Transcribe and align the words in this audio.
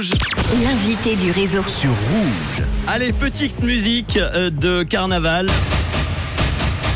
Rouge. 0.00 0.12
L'invité 0.64 1.14
du 1.14 1.30
réseau. 1.30 1.62
sur 1.66 1.90
Rouge. 1.90 2.66
Allez, 2.86 3.12
petite 3.12 3.62
musique 3.62 4.16
euh, 4.16 4.48
de 4.48 4.82
carnaval. 4.82 5.46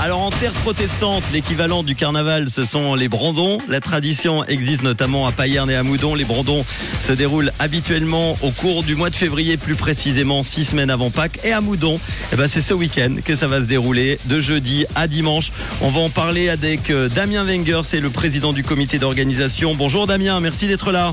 Alors 0.00 0.20
en 0.20 0.30
terre 0.30 0.52
protestante, 0.52 1.22
l'équivalent 1.30 1.82
du 1.82 1.94
carnaval, 1.94 2.48
ce 2.48 2.64
sont 2.64 2.94
les 2.94 3.08
brandons. 3.08 3.58
La 3.68 3.80
tradition 3.80 4.42
existe 4.44 4.82
notamment 4.82 5.26
à 5.26 5.32
Payerne 5.32 5.70
et 5.70 5.76
à 5.76 5.82
Moudon. 5.82 6.14
Les 6.14 6.24
brandons 6.24 6.64
se 7.02 7.12
déroulent 7.12 7.52
habituellement 7.58 8.38
au 8.40 8.50
cours 8.50 8.82
du 8.82 8.96
mois 8.96 9.10
de 9.10 9.16
février, 9.16 9.58
plus 9.58 9.74
précisément 9.74 10.42
six 10.42 10.64
semaines 10.64 10.90
avant 10.90 11.10
Pâques. 11.10 11.40
Et 11.44 11.52
à 11.52 11.60
Moudon, 11.60 12.00
eh 12.32 12.36
ben, 12.36 12.48
c'est 12.48 12.62
ce 12.62 12.72
week-end 12.72 13.16
que 13.22 13.34
ça 13.34 13.48
va 13.48 13.60
se 13.60 13.66
dérouler, 13.66 14.18
de 14.26 14.40
jeudi 14.40 14.86
à 14.94 15.08
dimanche. 15.08 15.52
On 15.82 15.90
va 15.90 16.00
en 16.00 16.10
parler 16.10 16.48
avec 16.48 16.88
euh, 16.88 17.10
Damien 17.10 17.44
Wenger, 17.44 17.82
c'est 17.84 18.00
le 18.00 18.08
président 18.08 18.54
du 18.54 18.62
comité 18.62 18.98
d'organisation. 18.98 19.74
Bonjour 19.74 20.06
Damien, 20.06 20.40
merci 20.40 20.68
d'être 20.68 20.90
là. 20.90 21.12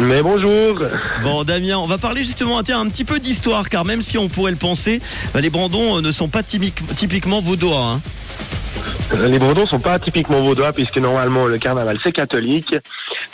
Mais 0.00 0.22
bonjour. 0.22 0.78
Bon 1.22 1.44
Damien, 1.44 1.78
on 1.78 1.86
va 1.86 1.98
parler 1.98 2.22
justement 2.24 2.58
un 2.58 2.88
petit 2.88 3.04
peu 3.04 3.18
d'histoire 3.20 3.68
car 3.68 3.84
même 3.84 4.02
si 4.02 4.16
on 4.18 4.28
pourrait 4.28 4.50
le 4.52 4.56
penser, 4.56 5.00
bah, 5.34 5.40
les 5.40 5.50
Brandons 5.50 5.98
euh, 5.98 6.00
ne 6.00 6.10
sont 6.10 6.28
pas 6.28 6.42
typique- 6.42 6.80
typiquement 6.96 7.40
vaudois. 7.40 7.84
hein. 7.84 8.00
Euh, 9.14 9.28
Les 9.28 9.38
Brandons 9.38 9.66
sont 9.66 9.80
pas 9.80 9.98
typiquement 9.98 10.40
vaudois 10.40 10.72
puisque 10.72 10.98
normalement 10.98 11.46
le 11.46 11.58
carnaval 11.58 11.98
c'est 12.02 12.12
catholique. 12.12 12.74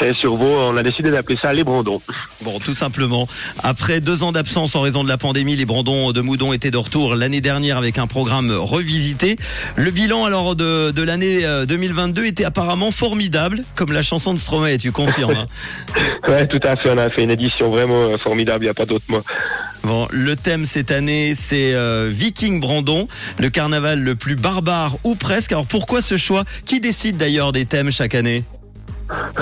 Et 0.00 0.14
sur 0.14 0.34
Vaud, 0.36 0.46
on 0.72 0.76
a 0.76 0.82
décidé 0.82 1.10
d'appeler 1.10 1.38
ça 1.40 1.52
les 1.52 1.62
Brandons. 1.64 2.00
Bon, 2.42 2.58
tout 2.58 2.74
simplement. 2.74 3.28
Après 3.62 4.00
deux 4.00 4.22
ans 4.22 4.32
d'absence 4.32 4.74
en 4.74 4.80
raison 4.80 5.04
de 5.04 5.08
la 5.08 5.18
pandémie, 5.18 5.56
les 5.56 5.66
Brandons 5.66 6.12
de 6.12 6.20
Moudon 6.20 6.52
étaient 6.52 6.70
de 6.70 6.76
retour 6.78 7.14
l'année 7.14 7.40
dernière 7.40 7.76
avec 7.76 7.98
un 7.98 8.06
programme 8.06 8.50
revisité. 8.50 9.36
Le 9.76 9.90
bilan 9.90 10.24
alors 10.24 10.56
de, 10.56 10.90
de 10.90 11.02
l'année 11.02 11.44
euh, 11.44 11.66
2022 11.66 12.24
était 12.24 12.44
apparemment 12.44 12.90
formidable, 12.90 13.60
comme 13.76 13.92
la 13.92 14.02
chanson 14.02 14.34
de 14.34 14.38
Stromae, 14.38 14.78
tu 14.78 14.90
confirmes. 14.92 15.34
hein. 15.36 15.46
Ouais, 16.28 16.46
tout 16.46 16.60
à 16.62 16.76
fait. 16.76 16.90
On 16.90 16.98
a 16.98 17.10
fait 17.10 17.22
une 17.22 17.30
édition 17.30 17.70
vraiment 17.70 18.02
euh, 18.02 18.16
formidable. 18.18 18.64
Il 18.64 18.66
n'y 18.66 18.70
a 18.70 18.74
pas 18.74 18.86
d'autre 18.86 19.04
mot. 19.08 19.22
Bon, 19.84 20.06
le 20.10 20.36
thème 20.36 20.66
cette 20.66 20.90
année, 20.90 21.34
c'est 21.34 21.74
euh, 21.74 22.10
Viking 22.12 22.60
Brandon, 22.60 23.08
le 23.38 23.50
carnaval 23.50 24.00
le 24.00 24.14
plus 24.14 24.36
barbare 24.36 24.96
ou 25.04 25.14
presque. 25.14 25.52
Alors 25.52 25.66
pourquoi 25.66 26.02
ce 26.02 26.16
choix? 26.16 26.44
Qui 26.66 26.80
décide 26.80 27.16
d'ailleurs 27.16 27.52
des 27.52 27.64
thèmes 27.64 27.90
chaque 27.90 28.14
année? 28.14 28.44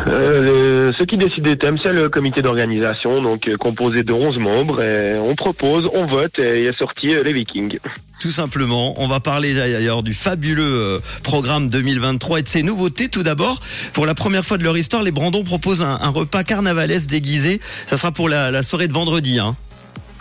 Euh, 0.06 0.92
ce 0.92 1.02
qui 1.02 1.16
décide 1.16 1.44
des 1.44 1.56
thèmes, 1.56 1.78
c'est 1.82 1.92
le 1.92 2.08
comité 2.08 2.42
d'organisation, 2.42 3.20
donc 3.22 3.48
euh, 3.48 3.56
composé 3.56 4.02
de 4.02 4.12
11 4.12 4.38
membres. 4.38 4.82
Et 4.82 5.18
on 5.18 5.34
propose, 5.34 5.88
on 5.92 6.06
vote 6.06 6.38
et 6.38 6.62
il 6.62 6.66
est 6.66 6.76
sorti 6.76 7.14
euh, 7.14 7.22
les 7.22 7.32
Vikings. 7.32 7.78
Tout 8.20 8.30
simplement, 8.30 8.94
on 9.00 9.06
va 9.06 9.20
parler 9.20 9.54
d'ailleurs 9.54 10.02
du 10.02 10.12
fabuleux 10.12 11.00
programme 11.22 11.68
2023 11.68 12.40
et 12.40 12.42
de 12.42 12.48
ses 12.48 12.64
nouveautés. 12.64 13.08
Tout 13.08 13.22
d'abord, 13.22 13.60
pour 13.92 14.06
la 14.06 14.14
première 14.14 14.44
fois 14.44 14.58
de 14.58 14.64
leur 14.64 14.76
histoire, 14.76 15.04
les 15.04 15.12
Brandons 15.12 15.44
proposent 15.44 15.82
un, 15.82 15.98
un 16.00 16.08
repas 16.08 16.42
carnavalesque 16.42 17.08
déguisé. 17.08 17.60
Ça 17.88 17.96
sera 17.96 18.10
pour 18.10 18.28
la, 18.28 18.50
la 18.50 18.64
soirée 18.64 18.88
de 18.88 18.92
vendredi. 18.92 19.38
Hein. 19.38 19.54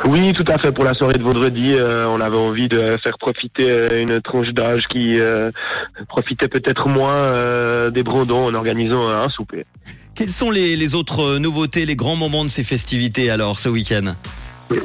Oui, 0.06 0.32
tout 0.34 0.46
à 0.48 0.58
fait. 0.58 0.72
Pour 0.72 0.84
la 0.84 0.94
soirée 0.94 1.18
de 1.18 1.24
vendredi, 1.24 1.74
euh, 1.74 2.08
on 2.08 2.22
avait 2.22 2.38
envie 2.38 2.68
de 2.68 2.98
faire 2.98 3.18
profiter 3.18 3.70
euh, 3.70 4.02
une 4.02 4.22
tranche 4.22 4.50
d'âge 4.50 4.88
qui 4.88 5.20
euh, 5.20 5.50
profitait 6.08 6.48
peut-être 6.48 6.88
moins 6.88 7.14
euh, 7.14 7.90
des 7.90 8.04
Brandons 8.04 8.46
en 8.46 8.54
organisant 8.54 9.10
un 9.10 9.28
souper. 9.30 9.66
Quelles 10.16 10.32
sont 10.32 10.52
les, 10.52 10.76
les 10.76 10.96
autres 10.96 11.38
nouveautés, 11.40 11.86
les 11.86 11.96
grands 11.96 12.16
moments 12.16 12.44
de 12.44 12.50
ces 12.50 12.64
festivités 12.64 13.30
alors 13.30 13.60
ce 13.60 13.70
week-end? 13.70 14.14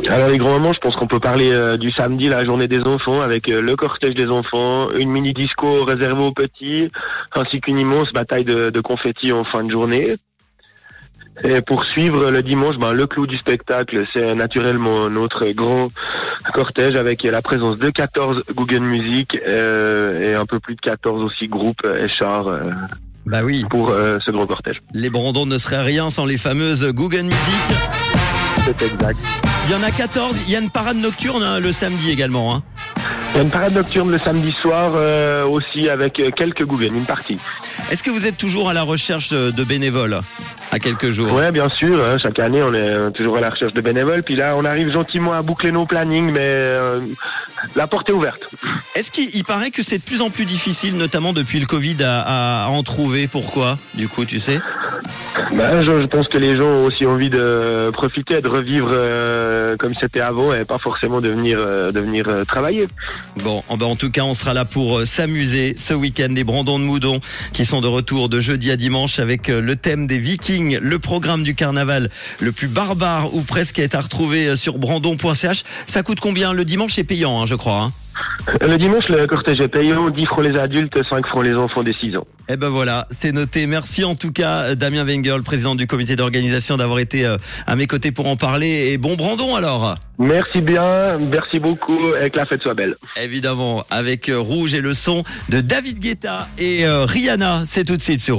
Alors 0.08 0.28
les 0.28 0.38
grands 0.38 0.52
moments, 0.52 0.72
je 0.72 0.78
pense 0.78 0.94
qu'on 0.94 1.08
peut 1.08 1.18
parler 1.18 1.50
euh, 1.50 1.76
du 1.76 1.90
samedi, 1.90 2.28
la 2.28 2.44
journée 2.44 2.68
des 2.68 2.86
enfants, 2.86 3.20
avec 3.20 3.48
euh, 3.48 3.60
le 3.60 3.74
cortège 3.74 4.14
des 4.14 4.28
enfants, 4.28 4.90
une 4.92 5.10
mini 5.10 5.32
disco 5.32 5.84
réservée 5.84 6.22
aux 6.22 6.32
petits, 6.32 6.88
ainsi 7.34 7.60
qu'une 7.60 7.78
immense 7.78 8.12
bataille 8.12 8.44
de, 8.44 8.70
de 8.70 8.80
confettis 8.80 9.32
en 9.32 9.42
fin 9.42 9.64
de 9.64 9.70
journée. 9.70 10.14
Et 11.44 11.60
pour 11.62 11.84
suivre 11.84 12.30
le 12.30 12.42
dimanche, 12.42 12.76
ben, 12.76 12.92
le 12.92 13.06
clou 13.06 13.26
du 13.26 13.36
spectacle, 13.36 14.04
c'est 14.12 14.34
naturellement 14.34 15.08
notre 15.08 15.46
grand 15.50 15.88
cortège 16.52 16.94
avec 16.94 17.22
la 17.22 17.42
présence 17.42 17.76
de 17.76 17.90
14 17.90 18.44
Google 18.54 18.80
Music 18.80 19.38
euh, 19.46 20.32
et 20.32 20.34
un 20.34 20.46
peu 20.46 20.60
plus 20.60 20.74
de 20.74 20.80
14 20.80 21.22
aussi 21.22 21.48
groupes 21.48 21.86
et 21.98 22.08
chars 22.08 22.48
euh, 22.48 22.60
Bah 23.26 23.40
oui, 23.42 23.64
pour 23.68 23.90
euh, 23.90 24.18
ce 24.20 24.30
grand 24.30 24.46
cortège. 24.46 24.82
les 24.92 25.10
Brandons 25.10 25.46
ne 25.46 25.58
seraient 25.58 25.82
rien 25.82 26.10
sans 26.10 26.26
les 26.26 26.36
fameuses 26.36 26.84
Google 26.92 27.22
Music. 27.22 27.78
C'est 28.64 28.82
exact. 28.82 29.18
Il 29.66 29.72
y 29.72 29.74
en 29.74 29.82
a 29.82 29.90
14, 29.90 30.36
il 30.46 30.52
y 30.52 30.56
a 30.56 30.60
une 30.60 30.70
parade 30.70 30.96
nocturne 30.96 31.42
hein, 31.42 31.58
le 31.60 31.72
samedi 31.72 32.10
également. 32.10 32.54
Hein. 32.54 32.62
Il 33.34 33.38
y 33.38 33.40
a 33.40 33.42
une 33.44 33.50
parade 33.50 33.74
nocturne 33.74 34.10
le 34.10 34.18
samedi 34.18 34.52
soir 34.52 34.92
euh, 34.94 35.44
aussi 35.46 35.88
avec 35.88 36.20
euh, 36.20 36.30
quelques 36.30 36.64
Google, 36.64 36.94
une 36.94 37.04
partie. 37.04 37.38
Est-ce 37.90 38.02
que 38.02 38.10
vous 38.10 38.26
êtes 38.26 38.36
toujours 38.36 38.68
à 38.68 38.74
la 38.74 38.82
recherche 38.82 39.30
de 39.30 39.64
bénévoles? 39.64 40.20
À 40.72 40.78
quelques 40.78 41.10
jours 41.10 41.32
Ouais, 41.32 41.52
bien 41.52 41.68
sûr. 41.68 42.02
hein, 42.04 42.18
chaque 42.18 42.38
année, 42.38 42.62
on 42.62 42.72
est 42.74 43.10
toujours 43.12 43.36
à 43.36 43.40
la 43.40 43.50
recherche 43.50 43.74
de 43.74 43.80
bénévoles. 43.80 44.22
Puis 44.22 44.34
là, 44.36 44.54
on 44.56 44.64
arrive 44.64 44.90
gentiment 44.90 45.32
à 45.32 45.42
boucler 45.42 45.70
nos 45.70 45.86
plannings, 45.86 46.30
mais 46.32 46.40
euh, 46.42 46.98
la 47.76 47.86
porte 47.86 48.08
est 48.10 48.12
ouverte. 48.12 48.48
Est-ce 48.94 49.10
qu'il 49.10 49.28
il 49.34 49.44
paraît 49.44 49.70
que 49.70 49.82
c'est 49.82 49.98
de 49.98 50.02
plus 50.02 50.22
en 50.22 50.30
plus 50.30 50.44
difficile, 50.46 50.96
notamment 50.96 51.32
depuis 51.32 51.60
le 51.60 51.66
Covid, 51.66 51.96
à, 52.02 52.64
à 52.64 52.68
en 52.68 52.82
trouver? 52.82 53.28
Pourquoi 53.28 53.78
Du 53.94 54.08
coup, 54.08 54.24
tu 54.24 54.40
sais? 54.40 54.58
Ben, 55.54 55.80
je, 55.80 56.06
pense 56.06 56.28
que 56.28 56.38
les 56.38 56.56
gens 56.56 56.66
ont 56.66 56.84
aussi 56.84 57.06
envie 57.06 57.30
de 57.30 57.90
profiter, 57.92 58.40
de 58.40 58.48
revivre 58.48 58.90
euh, 58.92 59.76
comme 59.76 59.94
c'était 59.98 60.20
avant, 60.20 60.52
et 60.52 60.64
pas 60.64 60.78
forcément 60.78 61.20
de 61.20 61.30
venir, 61.30 61.58
euh, 61.60 61.90
de 61.90 62.00
venir 62.00 62.26
euh, 62.28 62.44
travailler. 62.44 62.86
Bon, 63.42 63.62
en, 63.68 63.76
ben, 63.76 63.86
en 63.86 63.96
tout 63.96 64.10
cas, 64.10 64.22
on 64.22 64.34
sera 64.34 64.52
là 64.52 64.64
pour 64.64 65.02
s'amuser 65.02 65.74
ce 65.78 65.94
week-end. 65.94 66.28
Les 66.30 66.44
Brandons 66.44 66.78
de 66.78 66.84
Moudon 66.84 67.20
qui 67.52 67.64
sont 67.64 67.80
de 67.80 67.88
retour 67.88 68.28
de 68.28 68.40
jeudi 68.40 68.70
à 68.70 68.76
dimanche 68.76 69.18
avec 69.18 69.48
le 69.48 69.76
thème 69.76 70.06
des 70.06 70.18
Vikings, 70.18 70.78
le 70.80 70.98
programme 70.98 71.42
du 71.42 71.54
carnaval 71.54 72.10
le 72.40 72.52
plus 72.52 72.68
barbare 72.68 73.34
ou 73.34 73.42
presque 73.42 73.78
est 73.78 73.94
à 73.94 74.00
retrouver 74.00 74.56
sur 74.56 74.78
brandon.ch. 74.78 75.62
Ça 75.86 76.02
coûte 76.02 76.20
combien? 76.20 76.52
Le 76.52 76.64
dimanche, 76.64 76.92
c'est 76.94 77.04
payant, 77.04 77.40
hein, 77.40 77.46
je 77.46 77.54
crois. 77.54 77.80
hein 77.80 77.92
Le 78.60 78.76
dimanche, 78.76 79.08
le 79.08 79.26
cortège 79.26 79.60
est 79.60 79.68
payant, 79.68 80.10
10 80.10 80.26
francs 80.26 80.44
les 80.44 80.58
adultes, 80.58 81.02
5 81.02 81.26
francs 81.26 81.44
les 81.44 81.54
enfants 81.54 81.82
des 81.82 81.92
6 81.92 82.16
ans. 82.16 82.26
Eh 82.48 82.56
ben 82.56 82.68
voilà, 82.68 83.06
c'est 83.10 83.32
noté. 83.32 83.66
Merci 83.66 84.04
en 84.04 84.14
tout 84.14 84.32
cas, 84.32 84.74
Damien 84.74 85.04
Wenger, 85.04 85.36
le 85.36 85.42
président 85.42 85.74
du 85.74 85.86
comité 85.86 86.16
d'organisation, 86.16 86.76
d'avoir 86.76 86.98
été 86.98 87.24
euh, 87.24 87.36
à 87.66 87.76
mes 87.76 87.86
côtés 87.86 88.12
pour 88.12 88.26
en 88.28 88.36
parler. 88.36 88.90
Et 88.92 88.98
bon 88.98 89.14
Brandon 89.14 89.54
alors 89.54 89.96
Merci 90.18 90.60
bien, 90.60 91.18
merci 91.18 91.58
beaucoup, 91.58 92.14
et 92.14 92.30
que 92.30 92.36
la 92.36 92.46
fête 92.46 92.62
soit 92.62 92.74
belle. 92.74 92.94
Évidemment, 93.20 93.84
avec 93.90 94.28
euh, 94.28 94.38
Rouge 94.38 94.74
et 94.74 94.80
le 94.80 94.94
son 94.94 95.24
de 95.48 95.60
David 95.60 95.98
Guetta 95.98 96.46
et 96.58 96.84
euh, 96.86 97.04
Rihanna. 97.04 97.62
C'est 97.66 97.84
tout 97.84 97.96
de 97.96 98.02
suite 98.02 98.20
sur. 98.20 98.30